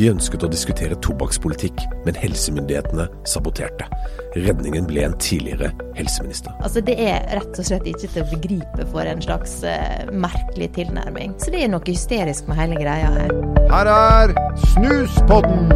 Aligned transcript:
Vi 0.00 0.06
ønsket 0.08 0.46
å 0.46 0.48
diskutere 0.48 0.96
tobakkspolitikk, 1.04 1.82
men 2.06 2.16
helsemyndighetene 2.16 3.04
saboterte. 3.28 3.84
Redningen 4.32 4.86
ble 4.88 5.02
en 5.04 5.16
tidligere 5.20 5.68
helseminister. 5.98 6.54
Altså 6.64 6.80
Det 6.80 6.94
er 7.04 7.26
rett 7.36 7.58
og 7.60 7.66
slett 7.68 7.84
ikke 7.84 8.08
til 8.08 8.22
å 8.22 8.28
begripe 8.30 8.86
for 8.94 9.04
en 9.04 9.20
slags 9.20 9.58
uh, 9.60 10.08
merkelig 10.08 10.70
tilnærming. 10.78 11.34
Så 11.44 11.52
det 11.52 11.66
er 11.66 11.68
noe 11.74 11.84
hysterisk 11.84 12.48
med 12.48 12.56
hele 12.62 12.80
greia 12.80 13.10
her. 13.12 13.34
Her 13.68 13.90
er 13.92 14.32
Snuspodden! 14.70 15.68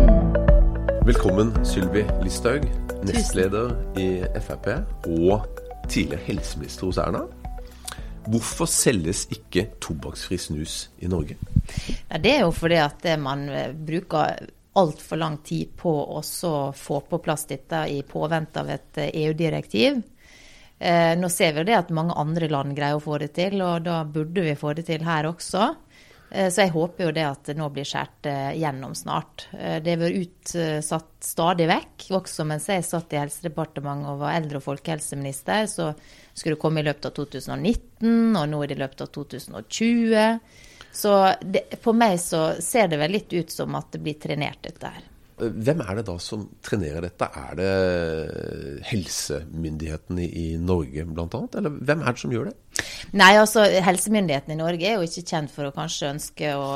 Velkommen, 1.04 1.52
Sylvi 1.68 2.06
Listhaug, 2.24 2.64
nestleder 3.04 3.74
i 4.00 4.08
Frp 4.38 4.70
og 5.18 5.44
tidligere 5.84 6.22
helseminister 6.30 6.88
hos 6.88 7.02
Erna. 7.04 7.26
Hvorfor 8.24 8.72
selges 8.72 9.26
ikke 9.36 9.66
tobakksfri 9.84 10.40
snus 10.40 10.86
i 11.04 11.12
Norge? 11.12 11.36
Ja, 12.08 12.18
det 12.18 12.36
er 12.36 12.44
jo 12.44 12.52
fordi 12.54 12.80
at 12.82 13.06
man 13.20 13.48
eh, 13.48 13.72
bruker 13.72 14.38
altfor 14.74 15.20
lang 15.20 15.38
tid 15.46 15.76
på 15.78 15.92
å 16.16 16.22
få 16.74 17.00
på 17.08 17.20
plass 17.22 17.46
dette 17.50 17.84
i 17.90 18.02
påvente 18.02 18.60
av 18.60 18.70
et 18.74 18.98
EU-direktiv. 19.06 20.02
Eh, 20.78 20.88
e 20.88 21.12
eh, 21.12 21.14
nå 21.18 21.30
ser 21.30 21.54
vi 21.54 21.64
det 21.68 21.78
at 21.78 21.94
mange 21.94 22.16
andre 22.18 22.50
land 22.50 22.74
greier 22.76 22.98
å 22.98 23.04
få 23.04 23.18
det 23.22 23.32
til, 23.38 23.60
og 23.62 23.86
da 23.86 24.02
burde 24.04 24.42
vi 24.42 24.56
få 24.58 24.74
det 24.74 24.88
til 24.90 25.06
her 25.06 25.30
også. 25.30 25.74
Så 26.34 26.64
jeg 26.64 26.72
håper 26.74 27.04
jo 27.04 27.10
det 27.14 27.22
at 27.22 27.46
det 27.46 27.54
nå 27.54 27.68
blir 27.70 27.86
skåret 27.86 28.56
gjennom 28.58 28.94
snart. 28.98 29.44
Det 29.52 29.92
har 29.92 30.00
vært 30.00 30.16
utsatt 30.18 31.12
stadig 31.22 31.68
vekk. 31.70 32.06
Også 32.18 32.46
mens 32.48 32.66
jeg 32.72 32.82
satt 32.82 33.14
i 33.14 33.20
Helsedepartementet 33.20 34.10
og 34.10 34.18
var 34.24 34.40
eldre- 34.40 34.58
og 34.58 34.64
folkehelseminister, 34.64 35.68
så 35.70 35.92
skulle 36.32 36.56
det 36.56 36.62
komme 36.64 36.82
i 36.82 36.88
løpet 36.88 37.06
av 37.06 37.14
2019, 37.20 38.34
og 38.34 38.48
nå 38.50 38.62
er 38.64 38.72
det 38.72 38.78
i 38.80 38.82
løpet 38.82 39.04
av 39.04 39.12
2020. 39.14 40.73
Så 40.94 41.10
det, 41.42 41.66
på 41.82 41.92
meg 41.96 42.20
så 42.22 42.52
ser 42.62 42.88
det 42.92 43.00
vel 43.00 43.16
litt 43.16 43.32
ut 43.34 43.50
som 43.50 43.74
at 43.74 43.90
det 43.94 44.00
blir 44.04 44.18
trenert, 44.22 44.62
dette 44.62 44.92
her. 44.94 45.10
Hvem 45.34 45.80
er 45.82 45.96
det 45.98 46.04
da 46.06 46.14
som 46.22 46.44
trenerer 46.62 47.02
dette? 47.08 47.26
Er 47.26 47.56
det 47.58 47.70
helsemyndighetene 48.86 50.26
i 50.30 50.44
Norge 50.62 51.02
bl.a., 51.08 51.40
eller 51.58 51.80
hvem 51.80 52.04
er 52.04 52.14
det 52.14 52.22
som 52.22 52.34
gjør 52.34 52.52
det? 52.52 52.84
Nei, 53.18 53.32
altså 53.40 53.64
helsemyndighetene 53.66 54.54
i 54.54 54.60
Norge 54.60 54.86
er 54.86 54.94
jo 55.00 55.08
ikke 55.08 55.24
kjent 55.32 55.50
for 55.50 55.66
å 55.66 55.74
kanskje 55.74 56.12
ønske 56.12 56.52
å, 56.54 56.68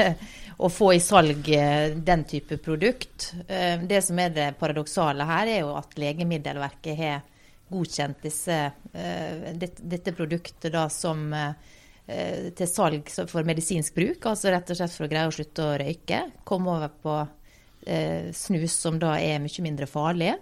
å 0.68 0.70
få 0.72 0.90
i 0.92 1.00
salg 1.00 1.48
eh, 1.56 1.96
den 1.96 2.26
type 2.28 2.60
produkt. 2.60 3.30
Eh, 3.48 3.80
det 3.88 4.02
som 4.04 4.20
er 4.20 4.36
det 4.36 4.50
paradoksale 4.60 5.24
her, 5.32 5.54
er 5.54 5.64
jo 5.64 5.72
at 5.80 5.96
Legemiddelverket 5.96 7.00
har 7.00 7.24
godkjent 7.72 8.20
disse, 8.28 8.60
eh, 8.92 9.48
dette 9.56 10.12
produktet 10.12 10.68
da 10.76 10.84
som 10.92 11.30
til 12.06 12.68
salg 12.70 13.08
for 13.26 13.42
medisinsk 13.42 13.96
bruk, 13.96 14.28
altså 14.30 14.52
rett 14.54 14.68
og 14.70 14.78
slett 14.78 14.92
for 14.94 15.08
å 15.08 15.10
greie 15.10 15.26
å 15.26 15.32
slutte 15.34 15.64
å 15.64 15.72
røyke. 15.80 16.20
Komme 16.46 16.76
over 16.76 16.92
på 17.02 17.16
Eh, 17.86 18.32
snus 18.34 18.74
som 18.82 18.98
da 18.98 19.14
er 19.22 19.38
mye 19.38 19.62
mindre 19.62 19.86
farlig. 19.86 20.34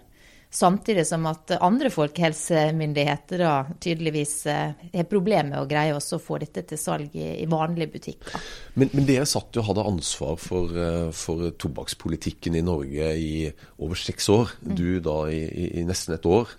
Samtidig 0.55 1.03
som 1.09 1.25
at 1.27 1.51
andre 1.59 1.91
folkehelsemyndigheter 1.91 3.43
da 3.43 3.55
tydeligvis 3.83 4.35
eh, 4.49 4.85
har 4.95 5.09
problemer 5.11 5.51
med 5.51 5.59
å 5.61 5.69
greie 5.69 5.93
også 5.93 6.17
å 6.17 6.23
få 6.23 6.39
dette 6.41 6.63
til 6.71 6.81
salg 6.81 7.17
i, 7.19 7.27
i 7.43 7.49
vanlige 7.51 7.91
butikker. 7.99 8.47
Men, 8.79 8.89
men, 8.95 9.05
dere 9.05 9.27
satt 9.29 9.53
jo 9.53 9.61
og 9.65 9.69
hadde 9.73 9.87
ansvar 9.91 10.39
for, 10.41 10.73
eh, 10.73 11.11
for, 11.13 11.51
tobakkspolitikken 11.61 12.57
i 12.57 12.65
Norge 12.65 13.11
i 13.13 13.35
over 13.77 13.99
seks 13.99 14.31
år. 14.33 14.55
Mm. 14.63 14.77
Du 14.79 14.87
da 15.05 15.19
i, 15.29 15.43
i, 15.67 15.85
nesten 15.85 16.17
et 16.17 16.31
år 16.31 16.55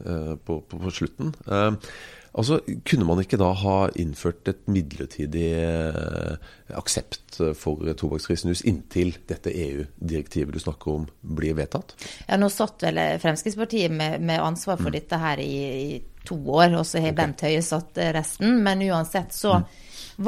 på, 0.45 0.59
på, 0.69 0.83
på 0.85 0.93
slutten. 0.93 1.33
Altså, 2.35 2.59
Kunne 2.83 3.07
man 3.07 3.21
ikke 3.23 3.39
da 3.39 3.51
ha 3.55 3.75
innført 3.95 4.49
et 4.51 4.65
midlertidig 4.71 5.47
eh, 5.55 6.49
aksept 6.75 7.39
for 7.55 7.87
tobakksfri 7.95 8.35
snus 8.39 8.63
inntil 8.67 9.13
dette 9.29 9.53
EU-direktivet 9.53 10.55
du 10.55 10.59
snakker 10.59 10.97
om 10.97 11.05
blir 11.37 11.55
vedtatt? 11.55 11.95
Ja, 12.27 12.39
Nå 12.39 12.49
satt 12.51 12.83
vel 12.83 12.99
Fremskrittspartiet 13.23 13.93
med, 13.95 14.19
med 14.19 14.43
ansvar 14.43 14.81
for 14.81 14.91
mm. 14.91 14.97
dette 14.97 15.21
her 15.21 15.43
i, 15.43 15.55
i, 15.95 16.03
to 16.25 16.35
år, 16.57 16.73
og 16.73 16.83
så 16.89 16.99
har 16.99 17.13
okay. 17.13 17.19
Bent 17.21 17.45
Høie 17.45 17.63
satt 17.63 17.99
resten. 18.17 18.59
Men 18.65 18.83
uansett 18.83 19.31
så 19.35 19.59
mm. 19.61 19.65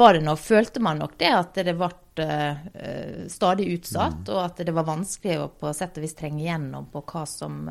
var 0.00 0.16
det 0.16 0.24
nå, 0.24 0.36
følte 0.40 0.80
man 0.84 1.02
nok 1.02 1.18
det 1.20 1.32
at 1.34 1.60
det 1.66 1.74
ble 1.76 1.90
uh, 2.22 3.24
stadig 3.28 3.66
utsatt, 3.74 4.22
mm. 4.22 4.30
og 4.32 4.42
at 4.46 4.62
det 4.64 4.76
var 4.76 4.86
vanskelig 4.88 5.40
å 5.42 5.48
på 5.58 5.74
sett 5.76 5.98
og 5.98 6.06
vis 6.06 6.16
trenge 6.16 6.46
gjennom 6.46 6.86
på 6.92 7.02
hva 7.02 7.26
som 7.28 7.66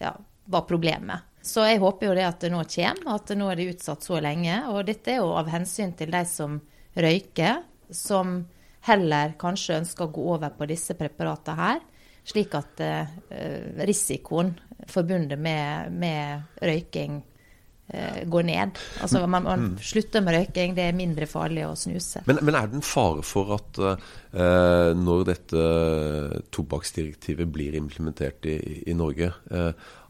ja, 0.00 0.16
var 0.52 0.66
problemet. 0.68 1.31
Så 1.42 1.64
jeg 1.66 1.80
håper 1.82 2.06
jo 2.08 2.16
det 2.16 2.26
at 2.26 2.42
det 2.44 2.52
nå 2.54 2.62
kommer, 2.70 3.14
at 3.16 3.32
nå 3.34 3.48
er 3.50 3.58
det 3.58 3.70
utsatt 3.74 4.06
så 4.06 4.20
lenge. 4.22 4.60
Og 4.70 4.84
dette 4.86 5.14
er 5.14 5.22
jo 5.22 5.32
av 5.34 5.50
hensyn 5.50 5.94
til 5.98 6.12
de 6.14 6.22
som 6.28 6.60
røyker, 6.94 7.64
som 7.90 8.44
heller 8.86 9.34
kanskje 9.40 9.80
ønsker 9.80 10.06
å 10.06 10.14
gå 10.14 10.28
over 10.36 10.54
på 10.54 10.68
disse 10.70 10.94
preparatene 10.98 11.58
her. 11.58 11.82
Slik 12.22 12.54
at 12.54 12.78
uh, 12.86 13.08
risikoen 13.82 14.54
forbundet 14.90 15.40
med, 15.42 15.90
med 15.90 16.62
røyking 16.62 17.18
går 18.24 18.46
ned. 18.48 18.78
Altså 19.04 19.20
man, 19.26 19.44
man, 19.44 19.64
mm. 19.66 19.74
slutter 19.84 20.24
med 20.24 20.36
røyking, 20.38 20.76
det 20.76 20.86
er 20.88 20.96
mindre 20.96 21.28
farlig 21.28 21.66
å 21.68 21.74
snuse. 21.78 22.22
Men, 22.28 22.40
men 22.46 22.56
er 22.56 22.70
det 22.70 22.80
en 22.80 22.86
fare 22.86 23.24
for 23.26 23.52
at 23.58 23.80
eh, 23.82 24.92
når 24.96 25.26
dette 25.28 25.66
tobakksdirektivet 26.54 27.50
blir 27.52 27.76
implementert 27.78 28.48
i, 28.48 28.56
i 28.88 28.96
Norge, 28.96 29.32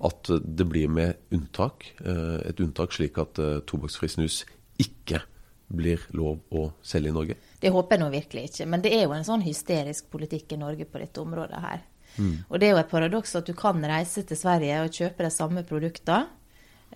at 0.03 0.33
det 0.43 0.67
blir 0.67 0.91
med 0.91 1.35
unntak, 1.35 1.93
eh, 2.05 2.39
et 2.51 2.63
unntak 2.63 2.95
slik 2.95 3.19
at 3.23 3.39
eh, 3.43 3.61
tobakksfri 3.69 4.11
snus 4.11 4.43
ikke 4.83 5.23
blir 5.73 6.03
lov 6.17 6.43
å 6.53 6.69
selge 6.85 7.11
i 7.13 7.17
Norge? 7.17 7.39
Det 7.63 7.71
håper 7.73 7.97
jeg 7.97 8.03
nå 8.03 8.11
virkelig 8.13 8.45
ikke. 8.51 8.69
Men 8.69 8.85
det 8.85 8.93
er 8.97 9.07
jo 9.07 9.17
en 9.17 9.27
sånn 9.27 9.45
hysterisk 9.45 10.11
politikk 10.13 10.57
i 10.57 10.61
Norge 10.61 10.87
på 10.89 11.01
dette 11.01 11.23
området 11.23 11.63
her. 11.63 11.83
Mm. 12.19 12.35
Og 12.51 12.59
det 12.61 12.69
er 12.69 12.75
jo 12.75 12.83
et 12.83 12.93
paradoks 12.93 13.39
at 13.39 13.49
du 13.49 13.55
kan 13.57 13.81
reise 13.89 14.25
til 14.29 14.39
Sverige 14.39 14.83
og 14.85 14.93
kjøpe 14.93 15.25
de 15.25 15.33
samme 15.33 15.65
produktene. 15.69 16.27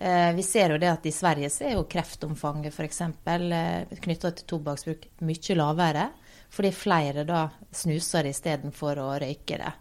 Eh, 0.01 0.33
vi 0.37 0.43
ser 0.45 0.75
jo 0.75 0.79
det 0.81 0.91
at 0.93 1.07
i 1.09 1.15
Sverige 1.15 1.51
så 1.53 1.71
er 1.71 1.75
jo 1.77 1.87
kreftomfanget 1.89 2.75
f.eks. 2.75 3.01
Eh, 3.01 3.97
knytta 4.05 4.33
til 4.37 4.49
tobakksbruk 4.53 5.09
mye 5.25 5.59
lavere. 5.59 6.11
Fordi 6.53 6.71
flere 6.73 7.25
da 7.27 7.49
snuser 7.75 8.29
istedenfor 8.31 9.01
å 9.03 9.11
røyke 9.21 9.59
det. 9.61 9.73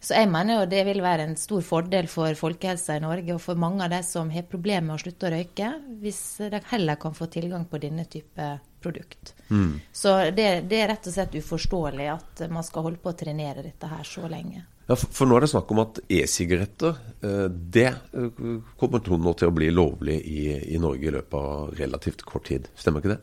Så 0.00 0.16
jeg 0.16 0.30
mener 0.32 0.56
jo 0.56 0.68
det 0.70 0.80
vil 0.88 1.02
være 1.04 1.26
en 1.28 1.36
stor 1.36 1.60
fordel 1.64 2.06
for 2.08 2.32
folkehelsa 2.36 2.96
i 2.96 3.02
Norge 3.04 3.34
og 3.34 3.42
for 3.44 3.60
mange 3.60 3.84
av 3.84 3.92
de 3.92 4.00
som 4.06 4.30
har 4.32 4.46
problemer 4.48 4.86
med 4.88 4.96
å 4.96 5.02
slutte 5.02 5.28
å 5.28 5.32
røyke, 5.34 5.68
hvis 6.00 6.22
de 6.54 6.60
heller 6.70 6.96
kan 7.00 7.16
få 7.16 7.28
tilgang 7.28 7.66
på 7.68 7.80
denne 7.82 8.06
type 8.08 8.46
produkt. 8.80 9.34
Mm. 9.50 9.74
Så 9.92 10.14
det, 10.32 10.48
det, 10.70 10.78
er 10.80 10.88
rett 10.94 11.10
og 11.10 11.14
slett 11.14 11.36
uforståelig 11.36 12.08
at 12.14 12.44
man 12.48 12.64
skal 12.64 12.88
holde 12.88 13.02
på 13.02 13.12
å 13.12 13.18
trenere 13.20 13.66
dette 13.66 13.92
her 13.92 14.08
så 14.08 14.24
lenge. 14.32 14.64
Ja, 14.90 14.96
for, 14.98 15.28
nå 15.30 15.36
er 15.38 15.44
det 15.44 15.52
snakk 15.52 15.68
om 15.70 15.84
at 15.84 16.00
e-sigaretter 16.10 16.96
eh, 17.22 17.46
det 17.46 17.86
eh, 17.86 18.46
kommer 18.80 19.04
nå 19.22 19.34
til 19.38 19.50
å 19.50 19.54
bli 19.54 19.68
lovlig 19.70 20.16
i, 20.26 20.40
i 20.74 20.80
Norge 20.82 21.06
i 21.06 21.12
løpet 21.14 21.36
av 21.38 21.76
relativt 21.78 22.24
kort 22.26 22.48
tid. 22.50 22.66
Stemmer 22.74 22.98
ikke 22.98 23.12
det? 23.12 23.20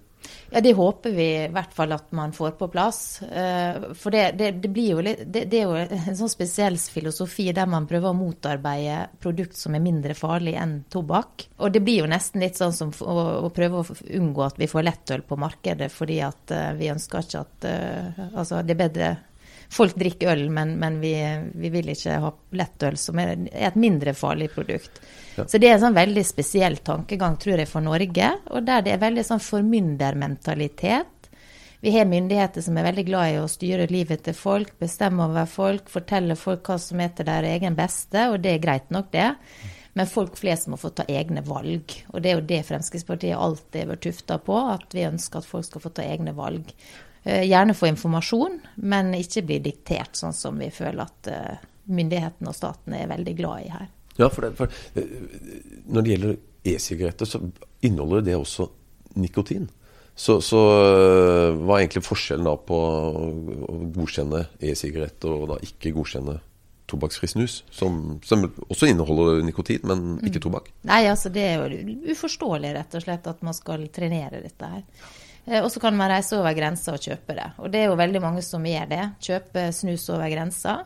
Ja, 0.54 0.62
Det 0.64 0.72
håper 0.78 1.12
vi 1.12 1.26
i 1.42 1.50
hvert 1.52 1.76
fall 1.76 1.92
at 1.92 2.08
man 2.16 2.32
får 2.32 2.56
på 2.56 2.70
plass. 2.72 3.20
Eh, 3.22 3.92
for 4.00 4.16
det, 4.16 4.24
det, 4.40 4.54
det 4.64 4.72
blir 4.72 4.94
jo 4.94 5.04
litt, 5.04 5.26
det, 5.28 5.44
det, 5.52 5.60
er 5.60 5.68
jo 5.68 6.00
en 6.08 6.20
sånn 6.22 6.32
spesiell 6.32 6.80
filosofi 6.80 7.50
der 7.52 7.68
man 7.68 7.90
prøver 7.92 8.16
å 8.16 8.20
motarbeide 8.22 9.04
produkt 9.20 9.60
som 9.60 9.76
er 9.76 9.84
mindre 9.84 10.16
farlig 10.16 10.56
enn 10.56 10.80
tobakk. 10.88 11.50
Og 11.60 11.76
det 11.76 11.84
blir 11.84 12.06
jo 12.06 12.12
nesten 12.16 12.48
litt 12.48 12.56
sånn 12.56 12.76
som 12.80 12.96
å, 13.04 13.18
å 13.44 13.52
prøve 13.52 13.84
å 13.84 14.02
unngå 14.22 14.48
at 14.48 14.64
vi 14.64 14.72
får 14.72 14.88
lettøl 14.88 15.28
på 15.28 15.44
markedet, 15.44 15.92
fordi 15.92 16.24
at 16.24 16.60
vi 16.80 16.94
ønsker 16.96 17.28
ikke 17.28 17.44
at 17.44 17.74
Altså, 18.38 18.62
det 18.64 18.78
er 18.78 18.86
bedre 18.88 19.16
Folk 19.74 19.98
drikker 20.00 20.32
øl, 20.32 20.46
men, 20.54 20.76
men 20.80 21.00
vi, 21.02 21.14
vi, 21.60 21.72
vil 21.74 21.92
ikke 21.92 22.20
ha 22.24 22.32
lettøl, 22.56 22.98
som 23.00 23.20
er, 23.20 23.34
er 23.52 23.70
et 23.70 23.80
mindre 23.80 24.14
farlig 24.16 24.50
produkt. 24.54 25.02
Så 25.38 25.60
det 25.60 25.70
er 25.70 25.76
en 25.76 25.84
sånn 25.88 25.98
veldig 25.98 26.24
spesiell 26.26 26.80
tankegang, 26.88 27.36
tror 27.42 27.60
jeg, 27.60 27.70
for 27.70 27.84
Norge. 27.84 28.32
Og 28.54 28.64
der 28.66 28.86
det 28.86 28.96
er 28.96 29.04
veldig 29.04 29.26
sånn 29.28 29.44
formyndermentalitet. 29.44 31.32
Vi 31.84 31.92
har 31.94 32.08
myndigheter 32.10 32.64
som 32.66 32.78
er 32.80 32.88
veldig 32.88 33.06
glad 33.06 33.32
i 33.32 33.42
å 33.42 33.50
styre 33.52 33.86
livet 33.92 34.24
til 34.26 34.34
folk, 34.34 34.72
bestemme 34.82 35.28
over 35.28 35.46
folk, 35.46 35.92
fortelle 35.94 36.38
folk 36.40 36.66
hva 36.66 36.80
som 36.82 37.04
er 37.04 37.12
til 37.14 37.28
deres 37.28 37.54
egen 37.60 37.78
beste, 37.78 38.24
og 38.32 38.40
det 38.42 38.56
er 38.56 38.64
greit 38.64 38.90
nok, 38.94 39.12
det. 39.14 39.28
Men 39.98 40.10
folk 40.10 40.36
flest 40.38 40.70
må 40.70 40.78
få 40.78 40.92
ta 40.94 41.06
egne 41.10 41.42
valg. 41.46 41.94
Og 42.14 42.22
det 42.22 42.32
er 42.32 42.40
jo 42.40 42.48
det 42.50 42.64
Fremskrittspartiet 42.68 43.38
alltid 43.38 43.84
har 43.84 43.92
vært 43.92 44.04
tufta 44.06 44.40
på, 44.42 44.58
at 44.74 44.94
vi 44.94 45.06
ønsker 45.08 45.42
at 45.42 45.50
folk 45.50 45.66
skal 45.66 45.84
få 45.86 45.94
ta 45.98 46.06
egne 46.06 46.34
valg. 46.38 46.74
Eh, 47.28 47.44
gjerne 47.44 47.74
få 47.76 47.90
informasjon, 47.92 48.54
men 48.88 49.12
ikke 49.18 49.42
bli 49.44 49.58
diktert, 49.66 50.16
sånn 50.16 50.36
som 50.36 50.56
vi 50.62 50.70
føler 50.72 51.04
at 51.04 51.28
eh, 51.28 51.66
myndighetene 51.92 52.54
og 52.54 52.56
staten 52.56 52.96
er 52.96 53.10
veldig 53.12 53.34
glad 53.36 53.66
i 53.66 53.72
her. 53.74 53.90
Ja, 54.16 54.30
for, 54.32 54.48
det, 54.48 54.54
for 54.56 54.72
eh, 54.96 55.10
Når 55.92 56.06
det 56.06 56.14
gjelder 56.14 56.38
e-sigaretter, 56.72 57.28
så 57.28 57.42
inneholder 57.84 58.24
det 58.30 58.38
også 58.38 58.70
nikotin. 59.20 59.68
Så, 60.18 60.40
så 60.42 60.62
hva 61.60 61.76
er 61.76 61.84
egentlig 61.84 62.06
forskjellen 62.08 62.48
da 62.48 62.56
på 62.58 62.80
å 62.80 63.76
godkjenne 63.94 64.48
e-sigaretter 64.64 65.30
og 65.36 65.52
da 65.52 65.60
ikke 65.68 65.94
godkjenne 66.00 66.40
tobakksfri 66.88 67.28
snus, 67.28 67.60
som, 67.76 68.18
som, 68.24 68.48
også 68.72 68.88
inneholder 68.88 69.44
nikotin, 69.44 69.84
men 69.84 70.16
ikke 70.24 70.40
mm. 70.40 70.46
tobakk? 70.48 70.72
Nei, 70.88 71.04
altså 71.12 71.30
det 71.34 71.44
er 71.44 71.60
jo 71.60 71.98
uforståelig 72.16 72.72
rett 72.80 72.96
og 72.98 73.04
slett 73.04 73.28
at 73.30 73.44
man 73.44 73.56
skal 73.58 73.84
trenere 73.92 74.40
dette 74.48 74.72
her. 74.78 74.86
Eh, 75.48 75.64
og 75.64 75.72
så 75.72 75.82
kan 75.84 75.98
man 75.98 76.12
reise 76.12 76.38
over 76.38 76.56
grensa 76.58 76.94
og 76.98 77.04
kjøpe 77.04 77.38
det. 77.38 77.50
Og 77.64 77.72
det 77.72 77.82
er 77.82 77.92
jo 77.92 78.00
veldig 78.00 78.22
mange 78.24 78.44
som 78.46 78.66
gjør 78.68 78.92
det. 78.92 79.04
Kjøper 79.30 79.72
snus 79.76 80.08
over 80.14 80.30
grensa. 80.32 80.82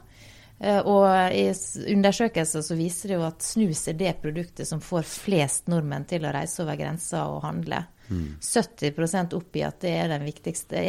Eh, 0.61 0.77
og 0.85 1.33
i 1.33 1.47
undersøkelser 1.95 2.61
så 2.65 2.77
viser 2.77 3.11
det 3.11 3.17
jo 3.17 3.25
at 3.25 3.41
snus 3.45 3.87
er 3.89 3.97
det 3.97 4.19
produktet 4.21 4.69
som 4.69 4.83
får 4.83 5.07
flest 5.09 5.71
nordmenn 5.73 6.05
til 6.09 6.27
å 6.27 6.35
reise 6.35 6.61
over 6.61 6.77
grensa 6.77 7.25
og 7.31 7.41
handle. 7.47 7.81
Mm. 8.11 8.37
70 8.43 9.33
oppgir 9.37 9.69
at 9.69 9.79
det 9.81 9.91
er 9.95 10.11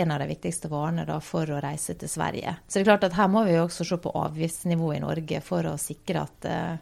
en 0.03 0.11
av 0.11 0.21
de 0.21 0.29
viktigste 0.29 0.69
varene 0.69 1.07
for 1.23 1.49
å 1.49 1.61
reise 1.63 1.95
til 1.95 2.11
Sverige. 2.11 2.57
Så 2.67 2.79
det 2.79 2.83
er 2.83 2.91
klart 2.91 3.07
at 3.09 3.17
her 3.17 3.31
må 3.31 3.45
vi 3.47 3.55
jo 3.55 3.65
også 3.69 3.87
se 3.87 4.01
på 4.03 4.13
avgiftsnivået 4.25 4.99
i 4.99 5.05
Norge 5.05 5.41
for 5.47 5.71
å 5.71 5.77
sikre 5.81 6.27
at 6.27 6.49
uh, 6.51 6.75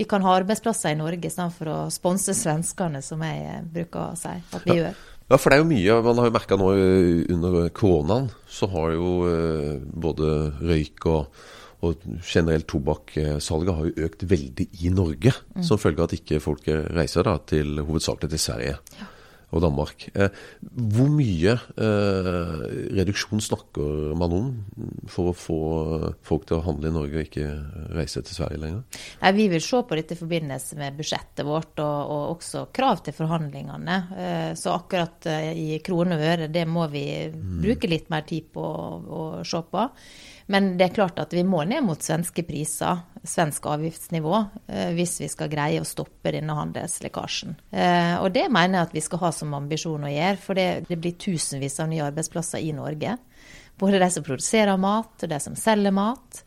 vi 0.00 0.08
kan 0.08 0.24
ha 0.24 0.36
arbeidsplasser 0.40 0.94
i 0.94 0.98
Norge 0.98 1.28
istedenfor 1.28 1.68
å 1.68 1.78
sponse 1.92 2.32
svenskene, 2.34 3.02
som 3.04 3.20
jeg 3.26 3.60
bruker 3.74 4.00
å 4.06 4.16
si 4.16 4.32
at 4.32 4.64
vi 4.64 4.78
gjør. 4.80 4.96
Ja, 5.30 5.38
for 5.38 5.48
det 5.48 5.56
er 5.56 5.62
jo 5.62 5.70
mye 5.70 5.96
Man 6.04 6.18
har 6.20 6.28
jo 6.28 6.34
merka 6.34 6.58
nå 6.60 6.68
under 7.32 7.68
koronaen, 7.76 8.30
så 8.50 8.68
har 8.72 8.94
jo 8.96 9.16
uh, 9.26 9.80
både 9.80 10.36
røyk 10.60 11.10
og 11.12 11.42
og 11.82 11.98
generelt 12.22 12.68
tobakkssalget 12.70 13.74
har 13.74 13.86
jo 13.88 14.04
økt 14.06 14.20
veldig 14.30 14.68
i 14.86 14.90
Norge, 14.94 15.32
mm. 15.56 15.64
som 15.66 15.80
følge 15.82 15.98
av 15.98 16.04
at 16.06 16.12
ikke 16.14 16.38
folk 16.38 16.68
reiser 16.94 17.26
da, 17.26 17.32
til 17.42 17.80
hovedsakelig 17.82 18.30
til 18.30 18.42
Sverige. 18.44 18.76
Ja 19.00 19.08
og 19.52 19.62
Danmark. 19.64 20.06
Eh, 20.16 20.32
hvor 20.96 21.10
mye 21.12 21.52
eh, 21.52 22.62
reduksjon 22.96 23.42
snakker 23.44 24.14
man 24.18 24.36
om 24.36 24.48
for 25.12 25.32
å 25.32 25.36
få 25.36 25.60
folk 26.24 26.48
til 26.48 26.58
å 26.58 26.64
handle 26.66 26.88
i 26.88 26.94
Norge 26.94 27.18
og 27.18 27.26
ikke 27.26 27.48
reise 27.96 28.24
til 28.24 28.38
Sverige 28.38 28.62
lenger? 28.62 29.00
Nei, 29.22 29.34
vi 29.36 29.48
vil 29.52 29.64
se 29.64 29.82
på 29.84 29.98
dette 29.98 30.16
i 30.16 30.20
forbindelse 30.20 30.80
med 30.80 30.98
budsjettet 30.98 31.44
vårt 31.48 31.84
og, 31.84 32.12
og 32.16 32.36
også 32.36 32.66
krav 32.74 33.04
til 33.04 33.16
forhandlingene. 33.16 33.98
Eh, 34.16 34.50
så 34.58 34.76
akkurat 34.76 35.30
i 35.52 35.78
kroner 35.84 36.18
og 36.18 36.28
øre, 36.32 36.52
det 36.52 36.66
må 36.68 36.88
vi 36.92 37.06
mm. 37.28 37.58
bruke 37.62 37.90
litt 37.90 38.08
mer 38.12 38.24
tid 38.28 38.48
på 38.54 38.62
å 38.62 39.24
se 39.46 39.60
på. 39.68 39.88
Men 40.46 40.74
det 40.78 40.88
er 40.88 40.94
klart 40.96 41.20
at 41.22 41.34
vi 41.34 41.44
må 41.46 41.62
ned 41.68 41.84
mot 41.86 42.02
svenske 42.02 42.44
priser, 42.46 43.02
svensk 43.22 43.66
avgiftsnivå, 43.70 44.34
eh, 44.66 44.90
hvis 44.96 45.20
vi 45.22 45.28
skal 45.30 45.50
greie 45.52 45.82
å 45.82 45.86
stoppe 45.86 46.32
denne 46.34 46.56
handelslekkasjen. 46.58 47.54
Eh, 47.70 48.16
og 48.18 48.32
det 48.34 48.48
mener 48.50 48.80
jeg 48.80 48.88
at 48.88 48.96
vi 48.96 49.04
skal 49.04 49.22
ha 49.22 49.32
som 49.34 49.54
ambisjon 49.58 50.08
å 50.08 50.12
gjøre, 50.12 50.40
for 50.42 50.58
det, 50.58 50.88
det 50.88 50.98
blir 50.98 51.18
tusenvis 51.20 51.78
av 51.82 51.92
nye 51.92 52.06
arbeidsplasser 52.08 52.64
i 52.64 52.72
Norge. 52.76 53.16
Både 53.78 54.00
de 54.02 54.08
som 54.14 54.26
produserer 54.26 54.80
mat, 54.80 55.14
og 55.22 55.30
de 55.30 55.38
som 55.42 55.58
selger 55.58 55.94
mat. 55.94 56.42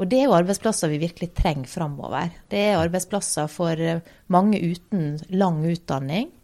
Og 0.00 0.08
det 0.08 0.20
er 0.20 0.28
jo 0.28 0.36
arbeidsplasser 0.36 0.92
vi 0.92 1.00
virkelig 1.02 1.32
trenger 1.36 1.68
framover. 1.68 2.30
Det 2.52 2.60
er 2.70 2.80
arbeidsplasser 2.80 3.48
for 3.52 3.80
eh, 3.80 4.04
mange 4.28 4.60
uten 4.60 5.16
lang 5.32 5.64
utdanning. 5.68 6.36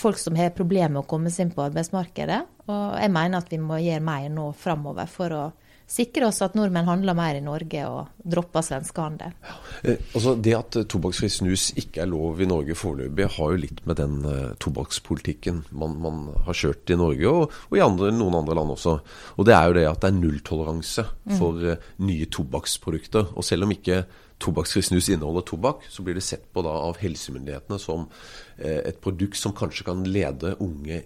Folk 0.00 0.16
som 0.16 0.38
har 0.40 0.54
problemer 0.56 0.94
med 0.94 1.02
å 1.02 1.08
komme 1.10 1.28
seg 1.28 1.44
inn 1.44 1.50
på 1.52 1.60
arbeidsmarkedet. 1.66 2.38
Og 2.72 2.94
jeg 2.96 3.12
mener 3.12 3.42
at 3.42 3.50
vi 3.52 3.58
må 3.60 3.76
gjøre 3.76 4.00
mer 4.00 4.30
nå 4.32 4.46
framover 4.56 5.10
for 5.12 5.34
å 5.36 5.42
sikre 5.90 6.28
oss 6.28 6.40
at 6.44 6.54
nordmenn 6.58 6.88
handler 6.88 7.16
mer 7.18 7.36
i 7.38 7.42
Norge 7.44 7.82
og 7.88 8.28
dropper 8.30 8.64
svenskehandel. 8.64 9.34
Ja. 9.46 9.56
Eh, 9.82 9.98
altså 10.14 10.36
det 10.38 10.54
at 10.56 10.78
eh, 10.78 10.86
tobakksfri 10.90 11.30
snus 11.32 11.70
ikke 11.80 12.04
er 12.04 12.10
lov 12.12 12.40
i 12.40 12.48
Norge 12.50 12.76
foreløpig, 12.78 13.26
har 13.36 13.52
jo 13.54 13.60
litt 13.64 13.82
med 13.88 13.98
den 14.00 14.20
uh, 14.26 14.54
tobakkspolitikken 14.62 15.64
man, 15.76 15.98
man, 16.02 16.22
har 16.46 16.56
kjørt 16.56 16.92
i 16.92 16.98
Norge, 17.00 17.30
og, 17.30 17.60
og 17.70 17.78
i 17.78 17.84
andre, 17.84 18.12
noen 18.14 18.38
andre 18.40 18.56
land 18.58 18.74
også. 18.76 18.96
Og 19.36 19.48
det 19.48 19.56
er 19.56 19.68
jo 19.68 19.78
det 19.80 19.86
at 19.90 20.02
det 20.02 20.10
er 20.10 20.18
nulltoleranse 20.18 21.06
mm. 21.10 21.36
for 21.40 21.70
uh, 21.72 21.92
nye 22.06 22.28
tobakksprodukter. 22.30 23.32
Og 23.34 23.46
selv 23.46 23.66
om 23.66 23.74
ikke 23.74 24.04
tobakksfri 24.40 24.84
snus 24.86 25.10
inneholder 25.10 25.46
tobakk, 25.48 25.88
så 25.92 26.04
blir 26.06 26.16
det 26.16 26.26
sett 26.26 26.46
på 26.54 26.64
da 26.64 26.72
av 26.86 27.00
helsemyndighetene 27.02 27.80
som 27.82 28.06
uh, 28.06 28.80
et 28.80 29.00
produkt 29.02 29.40
som 29.40 29.56
kanskje 29.56 29.90
kan 29.90 30.06
lede 30.06 30.54
unge 30.62 31.02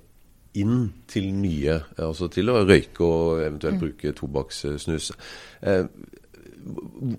inn 0.60 0.88
til 1.10 1.30
nye, 1.34 1.80
altså 1.98 2.28
til 2.32 2.52
å 2.52 2.62
røyke 2.62 3.04
og 3.04 3.42
eventuelt 3.42 3.78
mm. 3.78 3.82
bruke 3.82 4.12
tobakkssnus. 4.18 5.10
Eh, 5.66 5.86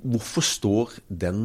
hvorfor 0.05 0.45
står 0.45 0.93
den 1.07 1.41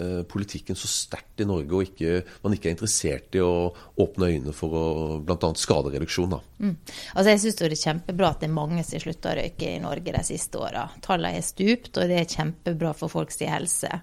eh, 0.00 0.24
politikken 0.28 0.78
så 0.78 0.90
sterkt 0.90 1.44
i 1.44 1.46
Norge, 1.48 1.70
og 1.70 1.86
ikke, 1.86 2.24
man 2.42 2.56
ikke 2.56 2.70
er 2.70 2.76
interessert 2.76 3.38
i 3.38 3.44
å 3.44 3.70
åpne 4.02 4.32
øynene 4.32 4.56
for 4.56 5.22
bl.a. 5.22 5.52
skadereduksjon? 5.62 6.36
Mm. 6.58 6.74
Altså 7.14 7.28
jeg 7.30 7.44
syns 7.44 7.60
det 7.60 7.70
er 7.70 7.78
kjempebra 7.84 8.32
at 8.34 8.42
det 8.42 8.50
er 8.50 8.58
mange 8.58 8.84
som 8.88 9.04
slutter 9.06 9.32
å 9.32 9.44
røyke 9.44 9.72
i 9.76 9.80
Norge 9.84 10.18
de 10.18 10.26
siste 10.26 10.60
åra. 10.60 10.88
Tallene 11.04 11.38
er 11.38 11.46
stupt, 11.46 11.94
og 11.94 12.10
det 12.10 12.20
er 12.24 12.30
kjempebra 12.34 12.94
for 12.98 13.14
folks 13.14 13.40
helse. 13.46 14.02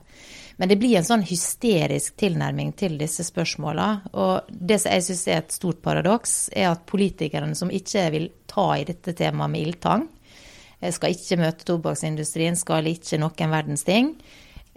Men 0.57 0.71
det 0.71 0.77
blir 0.79 0.95
en 0.95 1.07
sånn 1.07 1.25
hysterisk 1.27 2.15
tilnærming 2.19 2.71
til 2.79 2.95
disse 2.99 3.25
spørsmåla. 3.27 3.87
Og 4.15 4.47
det 4.47 4.79
som 4.81 4.95
jeg 4.95 5.05
syns 5.09 5.25
er 5.27 5.41
et 5.41 5.55
stort 5.55 5.81
paradoks, 5.83 6.35
er 6.55 6.69
at 6.71 6.85
politikerne 6.87 7.57
som 7.59 7.73
ikke 7.73 8.05
vil 8.13 8.29
ta 8.47 8.69
i 8.79 8.85
dette 8.87 9.15
temaet 9.17 9.51
med 9.51 9.65
ildtang, 9.65 10.07
eh, 10.79 10.93
skal 10.95 11.11
ikke 11.11 11.41
møte 11.43 11.67
tobakksindustrien, 11.67 12.55
skal 12.55 12.87
ikke 12.87 13.19
noen 13.19 13.51
verdens 13.51 13.83
ting. 13.83 14.15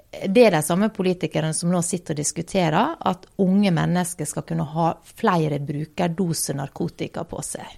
Det 0.09 0.47
er 0.47 0.51
de 0.51 0.63
samme 0.65 0.89
politikerne 0.89 1.53
som 1.55 1.71
nå 1.71 1.83
sitter 1.85 2.17
og 2.17 2.23
diskuterer 2.23 2.97
at 2.97 3.27
unge 3.39 3.71
mennesker 3.71 4.25
skal 4.27 4.43
kunne 4.49 4.65
ha 4.65 4.95
flere 5.05 5.61
brukerdoser 5.61 6.57
narkotika 6.57 7.25
på 7.29 7.43
seg. 7.45 7.69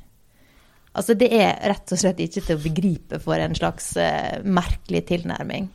Altså 0.93 1.15
Det 1.15 1.29
er 1.35 1.59
rett 1.71 1.93
og 1.93 1.99
slett 1.99 2.21
ikke 2.23 2.41
til 2.41 2.57
å 2.57 2.63
begripe 2.63 3.19
for 3.23 3.39
en 3.39 3.55
slags 3.55 3.93
uh, 3.99 4.39
merkelig 4.47 5.05
tilnærming. 5.11 5.69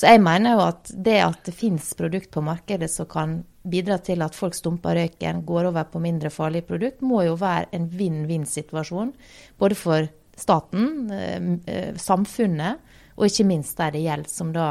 Så 0.00 0.08
jeg 0.08 0.22
mener 0.24 0.56
jo 0.56 0.62
at 0.64 0.90
det 0.96 1.18
at 1.20 1.42
det 1.44 1.52
finnes 1.52 1.90
produkt 1.98 2.30
på 2.32 2.40
markedet 2.44 2.88
som 2.88 3.08
kan 3.10 3.40
bidra 3.68 3.98
til 4.00 4.22
at 4.24 4.36
folk 4.36 4.56
stumper 4.56 4.96
røyken, 4.96 5.42
går 5.44 5.68
over 5.68 5.84
på 5.92 6.00
mindre 6.00 6.30
farlige 6.32 6.64
produkt, 6.70 7.02
må 7.04 7.26
jo 7.26 7.34
være 7.36 7.68
en 7.76 7.84
vinn-vinn-situasjon. 7.92 9.12
Både 9.60 9.76
for 9.76 10.08
staten, 10.40 11.10
eh, 11.12 11.50
eh, 11.68 11.90
samfunnet, 12.00 12.80
og 13.18 13.26
ikke 13.28 13.44
minst 13.44 13.76
der 13.76 13.92
det 13.92 14.06
gjelder, 14.06 14.32
som 14.32 14.54
da 14.56 14.70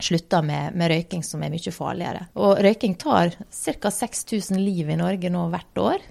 slutter 0.00 0.46
med, 0.46 0.78
med, 0.78 0.94
røyking, 0.94 1.24
som 1.26 1.42
er 1.44 1.52
mye 1.52 1.74
farligere. 1.74 2.28
Og 2.40 2.62
røyking 2.64 2.96
tar 2.96 3.34
ca. 3.52 3.90
6000 3.92 4.56
liv 4.62 4.88
i 4.88 4.96
Norge 4.96 5.28
nå 5.28 5.44
hvert 5.52 5.82
år. 5.82 6.08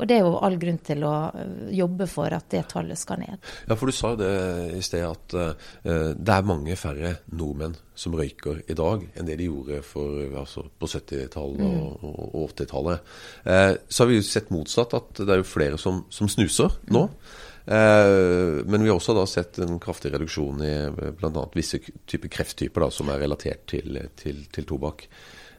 Og 0.00 0.08
det 0.08 0.16
er 0.16 0.24
jo 0.24 0.38
all 0.40 0.56
grunn 0.60 0.80
til 0.84 1.04
å 1.04 1.14
øh, 1.28 1.68
jobbe 1.76 2.06
for 2.08 2.32
at 2.32 2.48
det 2.52 2.64
tallet 2.72 2.98
skal 2.98 3.20
ned. 3.20 3.50
Ja, 3.68 3.76
for 3.76 3.90
du 3.90 3.94
sa 3.94 4.14
jo 4.14 4.20
det 4.22 4.32
i 4.78 4.82
sted 4.84 5.04
at 5.04 5.36
uh, 5.36 5.70
det 6.16 6.36
er 6.36 6.48
mange 6.48 6.76
færre 6.80 7.18
nordmenn 7.36 7.76
som 8.00 8.16
røyker 8.16 8.62
i 8.70 8.76
dag 8.76 9.04
enn 9.04 9.28
det 9.28 9.36
de 9.40 9.50
gjorde 9.50 9.82
for, 9.84 10.22
altså, 10.40 10.64
på 10.80 10.88
70-tallet 10.88 11.60
mm. 11.60 11.74
og, 11.84 12.22
og 12.30 12.54
80-tallet. 12.54 13.12
Uh, 13.44 13.74
så 13.88 14.02
har 14.02 14.10
vi 14.10 14.18
jo 14.20 14.26
sett 14.30 14.52
motsatt, 14.54 14.96
at 14.96 15.20
det 15.20 15.36
er 15.36 15.42
jo 15.42 15.50
flere 15.50 15.80
som, 15.80 16.06
som 16.12 16.30
snuser 16.32 16.80
nå. 16.94 17.04
Mm. 17.10 17.36
Uh, 17.70 18.64
men 18.64 18.80
vi 18.80 18.88
har 18.88 18.96
også 18.96 19.14
da 19.14 19.26
sett 19.28 19.60
en 19.60 19.76
kraftig 19.82 20.14
reduksjon 20.14 20.64
i 20.64 20.72
bl.a. 21.20 21.44
visse 21.54 21.82
typer 22.08 22.32
krefttyper 22.32 22.86
da, 22.86 22.90
som 22.94 23.12
er 23.12 23.20
relatert 23.26 23.68
til, 23.74 24.00
til, 24.16 24.46
til 24.48 24.68
tobakk. 24.68 25.04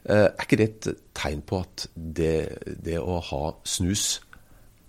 Er 0.01 0.31
ikke 0.41 0.57
det 0.57 0.65
et 0.65 0.87
tegn 1.13 1.43
på 1.45 1.59
at 1.61 1.83
det, 1.93 2.33
det 2.81 2.97
å 2.97 3.19
ha 3.21 3.43
snus 3.69 4.15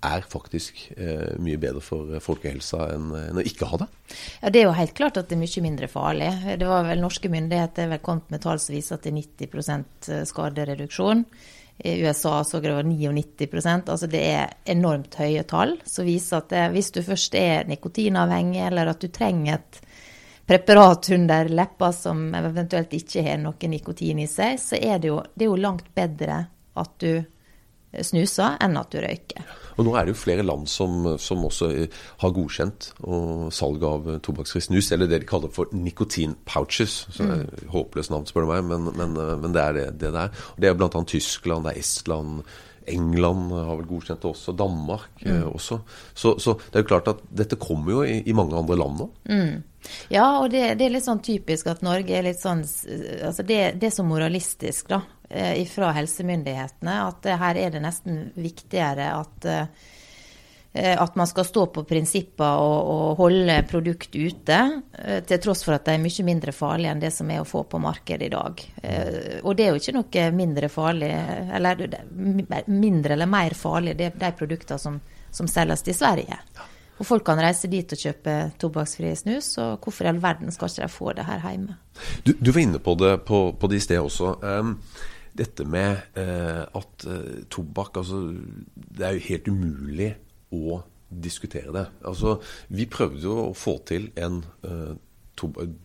er 0.02 0.26
faktisk 0.28 0.78
eh, 0.96 1.38
mye 1.42 1.60
bedre 1.60 1.82
for 1.84 2.18
folkehelsa 2.22 2.88
enn, 2.94 3.08
enn, 3.16 3.40
å 3.40 3.46
ikke 3.46 3.68
ha 3.70 3.82
det? 3.82 3.88
Ja, 4.40 4.50
Det 4.50 4.60
er 4.60 4.66
jo 4.66 4.76
helt 4.76 4.94
klart 4.98 5.18
at 5.20 5.30
det 5.30 5.36
er 5.36 5.42
mye 5.42 5.64
mindre 5.64 5.88
farlig. 5.90 6.30
Det 6.58 6.68
var 6.68 6.86
vel 6.88 7.02
Norske 7.02 7.30
myndigheter 7.32 7.90
vel 7.92 8.02
kommet 8.04 8.30
med 8.34 8.42
tall 8.44 8.60
som 8.62 8.76
viser 8.76 8.98
at 8.98 9.06
det 9.06 9.12
er 9.12 9.18
90 9.20 9.84
eh, 10.12 10.24
skadereduksjon. 10.28 11.26
I 11.82 11.94
USA 12.04 12.44
så 12.44 12.60
det 12.60 12.74
var 12.74 12.84
99% 12.84 13.88
altså 13.90 14.06
Det 14.06 14.20
er 14.20 14.50
enormt 14.70 15.16
høye 15.18 15.42
tall 15.48 15.78
som 15.88 16.06
viser 16.06 16.38
at 16.38 16.50
det, 16.52 16.66
hvis 16.74 16.92
du 16.94 17.00
først 17.02 17.34
er 17.34 17.66
nikotinavhengig, 17.66 18.60
eller 18.68 18.92
at 18.92 19.00
du 19.02 19.08
trenger 19.08 19.56
et 19.56 19.80
preparat 20.46 21.08
under 21.16 21.48
leppa 21.48 21.92
som 21.96 22.26
eventuelt 22.34 22.92
ikke 22.98 23.24
har 23.24 23.38
noe 23.40 23.70
nikotin 23.70 24.20
i 24.22 24.28
seg, 24.30 24.58
så 24.60 24.76
er 24.76 25.00
det 25.00 25.08
jo, 25.08 25.20
det 25.34 25.46
er 25.46 25.50
jo 25.50 25.60
langt 25.64 25.88
bedre 25.96 26.42
at 26.78 26.92
du 27.00 27.22
snuser 28.00 28.56
enn 28.62 28.78
at 28.80 28.92
du 28.92 29.00
røyker. 29.02 29.44
Og 29.76 29.86
Nå 29.86 29.94
er 29.96 30.04
det 30.04 30.14
jo 30.14 30.20
flere 30.20 30.44
land 30.44 30.66
som, 30.68 31.06
som 31.20 31.44
også 31.48 31.70
har 32.22 32.34
godkjent 32.36 32.90
salg 33.56 33.86
av 33.88 34.10
tobakksfri 34.24 34.60
snus, 34.66 34.90
eller 34.92 35.08
det 35.08 35.22
de 35.22 35.28
kaller 35.28 35.52
for 35.52 35.72
nikotin-pouches. 35.76 36.98
Så 37.08 37.24
det 37.24 37.38
er 37.38 37.46
mm. 37.46 37.70
Håpløst 37.72 38.12
navn, 38.12 38.28
spør 38.28 38.46
du 38.46 38.52
meg, 38.52 38.66
men, 38.68 38.90
men, 38.98 39.16
men, 39.16 39.54
det 39.54 39.64
er 39.64 39.78
det 39.78 39.86
det 40.02 40.12
er. 40.12 40.44
Og 40.52 40.60
det 40.60 40.68
er 40.68 40.76
bl.a. 40.76 40.90
Tyskland, 41.12 41.64
det 41.66 41.72
er 41.72 41.80
Estland, 41.80 42.44
England 42.86 43.52
har 43.52 43.76
vel 43.78 43.86
godkjent 43.86 44.22
det 44.22 44.30
også, 44.32 44.54
Danmark 44.58 45.22
eh, 45.24 45.42
mm. 45.42 45.50
også. 45.52 45.78
Så, 46.14 46.34
så, 46.42 46.56
det 46.70 46.80
er 46.80 46.84
jo 46.84 46.90
klart 46.94 47.10
at 47.12 47.22
dette 47.42 47.58
kommer 47.60 47.92
jo 47.94 48.02
i, 48.06 48.22
i 48.26 48.34
mange 48.36 48.56
andre 48.58 48.78
land 48.78 48.98
nå. 48.98 49.08
Mm. 49.30 49.62
Ja, 50.14 50.26
og 50.40 50.50
det, 50.52 50.62
det, 50.78 50.86
er 50.86 50.94
litt 50.94 51.06
sånn 51.06 51.22
typisk 51.24 51.66
at 51.72 51.82
Norge 51.82 52.14
er 52.14 52.22
litt 52.22 52.38
sånn 52.38 52.60
Altså 52.62 53.42
det, 53.42 53.58
det 53.82 53.88
er 53.88 53.94
så 53.94 54.04
moralistisk, 54.06 54.92
da. 54.92 55.00
Eh, 55.32 55.64
fra 55.68 55.92
helsemyndighetene 55.96 56.98
at 57.06 57.32
her 57.40 57.58
er 57.60 57.74
det 57.74 57.80
nesten 57.80 58.26
viktigere 58.36 59.06
at, 59.16 59.46
eh, 59.48 60.92
at 60.92 61.16
man 61.16 61.28
skal 61.28 61.46
stå 61.48 61.66
på 61.72 61.84
prinsipper 61.88 62.60
og, 62.60 62.90
og, 62.92 63.06
holde 63.22 63.56
produkt 63.70 64.12
ute, 64.16 64.58
eh, 64.98 65.22
til 65.24 65.40
tross 65.40 65.64
for 65.64 65.78
at 65.78 65.88
de 65.88 65.96
er 65.96 66.04
mye 66.04 66.26
mindre 66.26 66.52
farlige 66.56 66.92
enn 66.92 67.00
det 67.02 67.12
som 67.16 67.32
er 67.32 67.40
å 67.40 67.48
få 67.48 67.64
på 67.64 67.80
markedet 67.80 68.28
i 68.28 68.34
dag. 68.34 68.60
Og 69.42 69.56
det 69.56 69.66
er 69.66 69.72
jo 69.72 69.80
ikke 69.80 69.96
noe 69.96 70.28
mindre 70.36 70.68
farlig, 70.72 71.10
eller 71.56 71.86
mindre 72.68 73.16
eller 73.16 73.30
mer 73.30 73.56
farlig, 73.56 73.96
det 73.96 74.10
er 74.10 74.22
de 74.26 74.32
produktene 74.36 74.80
som 74.80 75.00
som 75.32 75.48
selges 75.48 75.82
til 75.82 75.96
Sverige. 75.96 76.38
Og 77.00 77.06
folk 77.08 77.24
kan 77.26 77.40
reise 77.40 77.70
dit 77.72 77.88
og 77.94 77.98
kjøpe 77.98 78.34
tobakksfri 78.60 79.14
snus, 79.18 79.54
og 79.58 79.82
hvorfor 79.82 80.06
i 80.06 80.12
all 80.12 80.20
verden 80.22 80.52
skal 80.54 80.70
ikke 80.70 80.84
de 80.84 80.92
få 80.92 81.14
det 81.16 81.24
her 81.26 81.40
hjemme? 81.48 81.78
Du, 82.22 82.34
du 82.36 82.52
var 82.52 82.62
inne 82.62 82.82
på 82.82 82.94
det 83.00 83.14
på, 83.26 83.40
på 83.58 83.70
det 83.72 83.80
i 83.80 83.86
sted 83.88 83.98
også. 84.02 84.36
Um, 84.44 84.76
dette 85.38 85.64
med 85.68 86.18
eh, 86.18 86.62
at 86.62 87.06
uh, 87.08 87.44
tobakk 87.52 88.02
altså, 88.02 88.18
Det 88.74 89.06
er 89.06 89.16
jo 89.16 89.26
helt 89.30 89.48
umulig 89.48 90.10
å 90.52 90.82
diskutere 91.12 91.72
det. 91.74 91.86
Altså, 92.08 92.38
vi 92.72 92.88
prøvde 92.90 93.24
jo 93.24 93.38
å 93.46 93.56
få 93.56 93.78
til 93.88 94.10
en 94.20 94.40
eh, 94.68 94.92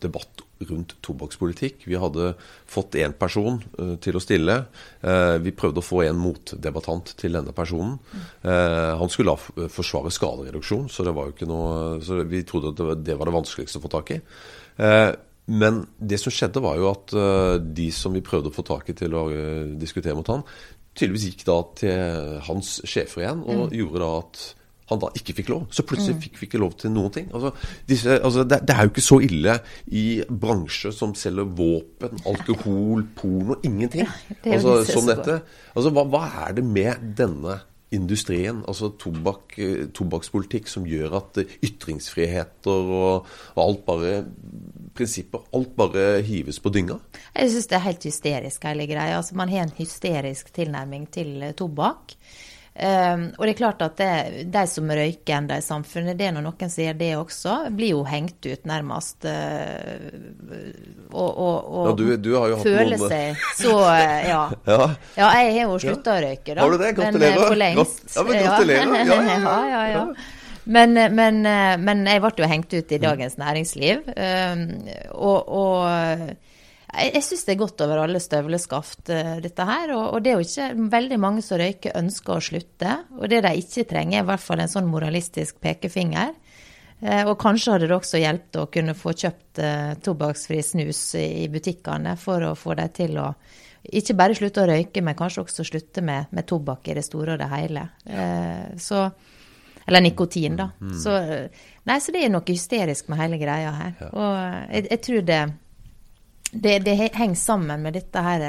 debatt 0.04 0.44
rundt 0.68 0.96
tobakkspolitikk. 1.06 1.86
Vi 1.88 1.98
hadde 2.00 2.32
fått 2.70 2.98
én 3.00 3.14
person 3.18 3.60
uh, 3.78 3.94
til 4.02 4.18
å 4.18 4.22
stille. 4.22 4.56
Uh, 5.04 5.38
vi 5.44 5.54
prøvde 5.56 5.82
å 5.82 5.86
få 5.86 6.02
en 6.08 6.20
motdebattant 6.20 7.14
til 7.20 7.38
denne 7.38 7.54
personen. 7.58 7.98
Uh, 8.42 8.98
han 9.00 9.12
skulle 9.14 9.36
da 9.36 9.70
forsvare 9.74 10.14
skadereduksjon, 10.14 10.90
så 10.90 11.06
det 11.06 11.14
var 11.18 11.30
jo 11.30 11.36
ikke 11.36 11.50
noe 11.50 12.02
så 12.06 12.20
vi 12.28 12.44
trodde 12.48 12.74
at 12.74 13.06
det, 13.06 13.18
var 13.18 13.30
det 13.30 13.38
vanskeligste 13.38 13.82
å 13.82 13.86
få 13.86 13.94
tak 13.94 14.16
i. 14.18 14.20
men 15.48 15.86
det 15.98 16.20
som 16.20 16.34
skjedde, 16.34 16.64
var 16.64 16.76
jo 16.80 16.90
at 16.92 17.14
de 17.64 17.88
som 17.96 18.16
vi 18.16 18.24
prøvde 18.26 18.52
å 18.52 18.56
få 18.56 18.66
tak 18.68 18.90
i 18.92 18.98
til 18.98 19.16
å 19.16 19.24
diskutere 19.80 20.16
mot 20.18 20.28
han, 20.34 20.44
tydeligvis 20.98 21.30
gikk 21.30 21.46
da 21.48 21.58
til 21.78 22.38
hans 22.48 22.78
sjefer 22.88 23.24
igjen 23.24 23.44
og 23.46 23.68
mm. 23.68 23.76
gjorde 23.80 24.02
da 24.04 24.14
at 24.20 24.46
han 24.88 25.02
da 25.02 25.10
ikke 25.20 25.36
fikk 25.36 25.50
lov. 25.52 25.64
Så 25.76 25.84
plutselig 25.88 26.16
mm. 26.16 26.20
fikk 26.24 26.38
vi 26.40 26.48
ikke 26.48 26.62
lov 26.62 26.76
til 26.80 26.94
noen 26.96 27.14
ting. 27.14 27.26
Altså, 27.36 27.52
disse, 27.90 28.20
altså, 28.24 28.46
det, 28.48 28.62
det, 28.70 28.76
er 28.76 28.86
jo 28.86 28.94
ikke 28.94 29.04
så 29.04 29.18
ille 29.26 29.58
i 30.00 30.06
bransjer 30.44 30.96
som 30.96 31.16
selger 31.18 31.50
våpen, 31.58 32.22
alkohol, 32.32 33.04
porno 33.18 33.60
Ingenting. 33.68 34.08
Altså, 34.46 34.80
som 34.88 35.10
dette. 35.10 35.42
Altså, 35.74 35.92
hva, 35.92 36.06
hva, 36.08 36.24
er 36.46 36.56
det 36.60 36.64
med 36.68 37.10
denne 37.20 37.60
industrien, 37.96 38.64
altså 38.68 38.90
tobakk, 39.00 39.56
eh, 39.64 39.86
tobakkspolitikk, 39.96 40.68
som 40.68 40.88
gjør 40.88 41.18
at 41.22 41.40
ytringsfriheter 41.64 42.92
og, 43.00 43.30
og 43.56 43.62
alt 43.64 43.86
bare 43.88 44.12
prinsipper, 44.98 45.46
alt 45.56 45.72
bare 45.78 46.22
hives 46.26 46.60
på 46.60 46.74
dynga? 46.74 47.00
Jeg 47.36 47.54
syns 47.54 47.72
det 47.72 47.80
er 47.80 47.88
helt 47.88 48.10
hysterisk, 48.10 48.68
hele 48.68 48.90
greia. 48.90 49.18
Altså, 49.22 49.38
man 49.40 49.52
har 49.54 49.68
en 49.68 49.78
hysterisk 49.78 50.52
tilnærming 50.56 51.08
til 51.14 51.52
tobakk. 51.58 52.18
Um, 52.78 53.24
og 53.40 53.48
det 53.48 53.56
er 53.56 53.58
klart 53.58 53.80
at 53.82 53.96
det, 53.98 54.42
de 54.54 54.62
som 54.70 54.92
røyker 54.94 55.40
ennå 55.40 55.56
i 55.58 55.64
samfunnet, 55.66 56.14
det 56.20 56.28
er 56.28 56.34
når 56.36 56.44
noen 56.46 56.70
sier 56.70 56.94
det 56.94 57.10
også, 57.18 57.56
blir 57.74 57.96
jo 57.96 58.04
hengt 58.06 58.46
ut 58.46 58.68
nærmest. 58.70 59.26
Uh, 59.26 60.04
og, 61.10 61.32
og, 61.32 61.56
og 61.74 61.90
ja, 61.90 61.96
du, 61.98 62.04
du 62.22 62.30
føler 62.62 62.94
noen... 62.94 63.10
seg 63.10 63.42
så 63.64 63.74
uh, 63.82 63.98
ja. 64.30 64.44
ja. 64.70 64.90
ja. 65.18 65.32
jeg 65.42 65.56
har 65.56 65.64
jo 65.64 65.80
slutta 65.82 66.14
ja. 66.14 66.22
å 66.22 66.26
røyke, 66.28 66.52
da. 66.54 66.62
Har 66.62 66.76
du 66.76 66.84
det? 66.84 66.92
Gratulerer. 67.00 67.40
Men, 67.40 67.48
for 67.48 67.62
lengst. 67.64 68.04
Ja, 68.14 68.26
men 68.28 68.44
gratulerer. 68.46 68.98
ja, 69.10 69.62
ja, 69.74 69.86
ja. 69.96 70.10
Men, 70.68 70.98
men, 71.16 71.38
men, 71.80 72.02
jeg 72.12 72.20
ble 72.20 72.42
jo 72.42 72.48
hengt 72.52 72.74
ut 72.76 72.90
i 72.92 72.98
Dagens 73.00 73.38
Næringsliv. 73.40 74.02
Um, 74.20 74.66
og, 75.16 75.48
og 75.48 76.34
jeg, 76.88 77.12
jeg 77.18 77.26
syns 77.26 77.46
det 77.48 77.54
er 77.54 77.60
godt 77.60 77.84
over 77.84 78.02
alle 78.04 78.22
støvleskaft, 78.24 79.10
uh, 79.12 79.36
dette 79.44 79.68
her. 79.68 79.94
Og, 79.96 80.06
og, 80.16 80.24
det 80.24 80.32
er 80.32 80.40
jo 80.40 80.48
ikke 80.48 80.90
veldig 80.96 81.20
mange 81.22 81.44
som 81.46 81.60
røyker, 81.62 81.98
ønsker 82.00 82.36
å 82.36 82.44
slutte. 82.50 82.98
Og 83.20 83.28
det 83.32 83.44
de 83.46 83.54
ikke 83.62 83.88
trenger, 83.90 84.20
er 84.20 84.26
i 84.26 84.30
hvert 84.32 84.44
fall 84.44 84.64
en 84.64 84.72
sånn 84.72 84.90
moralistisk 84.92 85.60
pekefinger. 85.64 86.34
Uh, 87.04 87.24
og 87.28 87.36
kanskje 87.42 87.76
hadde 87.76 87.92
det 87.92 87.98
også 87.98 88.22
hjulpet 88.24 88.62
å 88.62 88.68
kunne 88.74 88.98
få 88.98 89.14
kjøpt 89.14 89.62
uh, 89.62 89.94
tobakksfri 90.04 90.64
snus 90.66 91.02
i 91.20 91.48
butikkene 91.54 92.16
for 92.20 92.48
å 92.48 92.56
få 92.58 92.78
dem 92.80 92.94
til 92.96 93.20
å 93.22 93.32
ikke 93.88 94.18
bare 94.20 94.36
slutte 94.36 94.64
å 94.64 94.68
røyke, 94.68 95.04
men 95.06 95.16
kanskje 95.16 95.46
også 95.46 95.64
slutte 95.68 96.02
med, 96.04 96.32
med 96.36 96.48
tobakk 96.50 96.90
i 96.90 96.96
det 96.98 97.06
store 97.06 97.38
og 97.38 97.40
det 97.40 97.48
hele. 97.54 97.86
så 98.84 99.06
eller 99.88 100.04
nikotin, 100.04 100.58
da. 100.60 100.66
Mm. 100.82 100.96
Så, 101.00 101.14
nei, 101.88 101.96
så 102.04 102.12
det 102.12 102.26
er 102.26 102.34
noe 102.34 102.44
hysterisk 102.44 103.08
med 103.08 103.22
hele 103.22 103.38
greia 103.40 103.72
her. 103.72 103.94
Ja. 104.02 104.10
Og 104.12 104.34
jeg, 104.74 104.84
jeg, 104.90 105.00
tror 105.06 105.22
det 105.30 105.38
det, 106.52 106.80
det, 106.86 106.96
henger 106.96 107.36
sammen 107.36 107.82
med 107.84 107.98
dette 107.98 108.24
her 108.24 108.48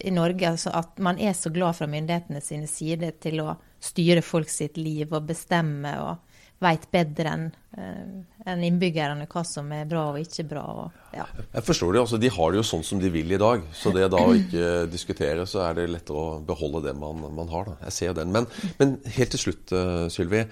i 0.00 0.10
Norge, 0.10 0.50
altså 0.50 0.72
at 0.74 0.98
man 1.02 1.18
er 1.22 1.34
så 1.36 1.50
glad 1.54 1.78
fra 1.78 1.86
myndighetene 1.90 2.42
sine 2.42 2.66
side 2.70 3.12
til 3.22 3.42
å 3.44 3.54
styre 3.82 4.22
folk 4.24 4.50
sitt 4.50 4.78
liv 4.80 5.12
og 5.14 5.28
bestemme 5.28 5.92
og 6.02 6.26
veit 6.62 6.86
bedre 6.92 7.32
enn 7.36 7.46
uh, 7.76 8.12
en 8.48 8.62
innbyggerne 8.64 9.26
hva 9.28 9.42
som 9.44 9.68
er 9.76 9.88
bra 9.90 10.06
og 10.12 10.20
ikke 10.22 10.46
bra. 10.48 10.62
Og, 10.84 11.00
ja. 11.16 11.26
Jeg 11.52 11.66
forstår 11.66 11.92
det. 11.92 12.02
altså 12.04 12.20
De 12.22 12.30
har 12.32 12.52
det 12.52 12.60
jo 12.60 12.66
sånn 12.70 12.86
som 12.86 13.02
de 13.02 13.10
vil 13.12 13.34
i 13.34 13.40
dag. 13.40 13.64
Så 13.76 13.92
det 13.94 14.08
da 14.14 14.22
å 14.22 14.36
ikke 14.36 14.70
diskutere, 14.94 15.44
så 15.50 15.66
er 15.66 15.80
det 15.80 15.88
lettere 15.92 16.22
å 16.22 16.38
beholde 16.46 16.86
det 16.86 16.96
man, 16.96 17.26
man 17.36 17.52
har. 17.52 17.68
da. 17.68 17.76
Jeg 17.88 17.96
ser 17.98 18.16
den. 18.16 18.32
Men, 18.32 18.48
men 18.80 18.96
helt 19.18 19.34
til 19.34 19.44
slutt, 19.48 19.74
uh, 19.74 20.06
Sylvi. 20.12 20.46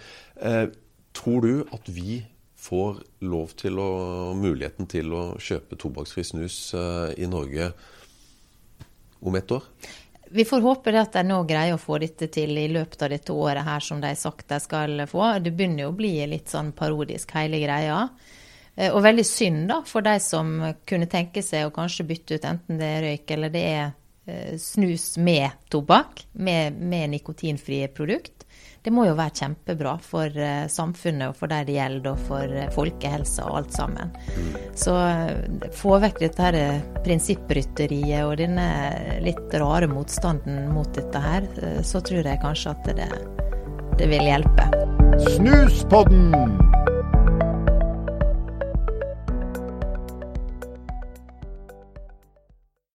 Eh, 0.45 0.65
tror 1.15 1.47
du 1.47 1.53
at 1.73 1.89
vi 1.95 2.19
får 2.65 3.03
lov 3.29 3.53
til 3.61 3.79
å, 3.81 3.91
muligheten 4.39 4.89
til 4.91 5.13
å 5.13 5.25
kjøpe 5.41 5.77
tobakksfri 5.81 6.25
snus 6.25 6.59
eh, 6.79 7.13
i 7.21 7.29
Norge 7.29 7.71
om 9.25 9.37
ett 9.37 9.53
år? 9.53 9.67
Vi 10.35 10.45
får 10.49 10.65
håpe 10.65 10.95
at 10.99 11.15
de 11.15 11.23
nå 11.29 11.43
greier 11.47 11.77
å 11.77 11.81
få 11.81 12.01
dette 12.03 12.27
til 12.33 12.57
i 12.59 12.67
løpet 12.73 13.05
av 13.05 13.13
dette 13.13 13.35
året 13.37 13.67
her 13.67 13.85
som 13.85 14.01
de 14.03 14.11
har 14.11 14.19
sagt 14.19 14.49
de 14.51 14.59
skal 14.63 15.05
få. 15.11 15.27
Det 15.45 15.53
begynner 15.55 15.85
jo 15.85 15.93
å 15.93 15.99
bli 15.99 16.17
litt 16.27 16.51
sånn 16.51 16.73
parodisk 16.75 17.37
hele 17.37 17.61
greia. 17.63 18.09
Eh, 18.75 18.91
og 18.91 19.05
veldig 19.05 19.27
synd 19.29 19.69
da 19.71 19.83
for 19.87 20.07
de 20.07 20.17
som 20.23 20.57
kunne 20.89 21.11
tenke 21.11 21.45
seg 21.45 21.69
å 21.69 21.75
kanskje 21.75 22.09
bytte 22.09 22.39
ut 22.39 22.49
enten 22.49 22.81
det 22.81 22.89
er 22.97 23.07
røyk 23.07 23.37
eller 23.37 23.53
det 23.55 23.65
er 23.69 23.85
eh, 24.27 24.57
snus 24.59 25.13
med 25.23 25.55
tobakk, 25.71 26.25
med, 26.33 26.81
med 26.81 27.15
nikotinfrie 27.15 27.93
produkt. 27.95 28.34
Det 28.85 28.93
må 28.93 29.07
jo 29.07 29.15
være 29.17 29.33
kjempebra 29.39 29.95
for 30.05 30.35
uh, 30.37 30.67
samfunnet 30.69 31.31
og 31.31 31.39
for 31.39 31.49
de 31.49 31.63
det 31.65 31.79
gjelder, 31.79 32.11
og 32.13 32.27
for 32.27 32.53
uh, 32.53 32.67
folkehelsa 32.75 33.47
og 33.49 33.63
alt 33.63 33.73
sammen. 33.79 34.13
Så 34.77 34.93
uh, 34.93 35.71
få 35.73 35.97
vekk 36.05 36.21
dette 36.21 36.45
her 36.45 36.85
prinsipprytteriet 37.07 38.29
og 38.29 38.37
denne 38.43 38.69
litt 39.25 39.57
rare 39.57 39.89
motstanden 39.89 40.69
mot 40.75 40.93
dette 40.97 41.25
her, 41.25 41.49
så 41.87 42.05
tror 42.05 42.29
jeg 42.29 42.43
kanskje 42.45 42.77
at 42.77 42.93
det, 43.01 43.11
det 43.97 44.13
vil 44.13 44.29
hjelpe. 44.29 44.69
Snuspodden! 45.33 46.84